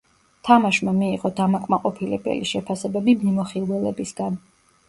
თამაშმა 0.47 0.93
მიიღო 1.01 1.31
დამაკმაყოფილებელი 1.41 2.49
შეფასებები 2.53 3.17
მიმოხილველებისგან. 3.25 4.43